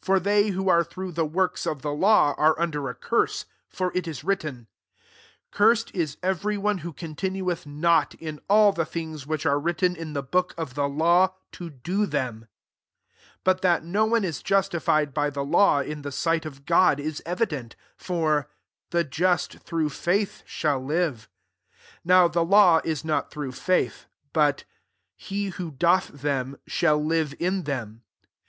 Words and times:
For 0.04 0.20
they 0.20 0.50
who 0.50 0.68
are 0.68 0.84
through 0.84 1.10
the 1.10 1.26
works 1.26 1.66
of 1.66 1.82
the 1.82 1.90
law, 1.92 2.34
are 2.38 2.54
under 2.56 2.88
a 2.88 2.94
curse: 2.94 3.46
for 3.68 3.90
it 3.96 4.06
is 4.06 4.22
writ 4.22 4.38
ten," 4.42 4.68
Cursed 5.50 5.90
ia 5.92 6.06
every 6.22 6.56
one 6.56 6.78
who 6.86 6.92
continueth 6.92 7.66
not 7.66 8.14
in 8.14 8.38
all 8.48 8.70
the 8.70 8.84
things 8.84 9.26
which 9.26 9.44
are 9.44 9.58
written 9.58 9.96
in 9.96 10.12
the 10.12 10.22
book 10.22 10.54
of 10.56 10.74
the 10.74 10.88
law, 10.88 11.34
to 11.50 11.68
do 11.68 12.06
them." 12.06 12.34
11 12.34 12.46
But 13.42 13.62
that 13.62 13.82
no 13.82 14.04
one 14.04 14.22
is 14.22 14.40
justifi 14.40 15.02
ed 15.02 15.12
by 15.12 15.30
the 15.30 15.44
law 15.44 15.80
in 15.80 16.02
the 16.02 16.12
sight 16.12 16.46
of 16.46 16.64
God, 16.64 17.00
ia 17.00 17.14
evident: 17.26 17.74
for" 17.96 18.46
the 18.92 19.02
just 19.02 19.58
through 19.64 19.88
faith 19.88 20.44
shall 20.46 20.78
live. 20.78 21.28
12 22.04 22.04
Now 22.04 22.28
the 22.28 22.44
law 22.44 22.80
is 22.84 23.04
not 23.04 23.32
through 23.32 23.50
faith: 23.50 24.06
but" 24.32 24.62
he 25.16 25.48
who 25.48 25.72
doth 25.72 26.06
them, 26.06 26.56
shall 26.68 27.00
j 27.00 27.04
live 27.04 27.34
in 27.40 27.64
them." 27.64 28.02